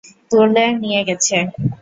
[0.31, 1.37] তুলে নিয়ে গেছে।